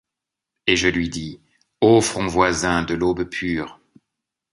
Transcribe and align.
Et 0.65 0.77
je 0.77 0.87
lui 0.87 1.09
dis:— 1.09 1.39
Ô 1.81 2.01
front 2.01 2.25
voisin 2.25 2.81
de 2.81 2.95
l’aube 2.95 3.25
pure 3.29 3.79